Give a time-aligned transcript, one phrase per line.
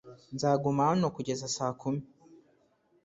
[0.35, 2.01] Nzaguma hano kugeza saa kumi.